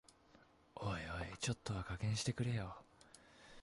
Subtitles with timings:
[0.77, 0.97] おいおい、
[1.39, 2.75] ちょっとは加減してくれよ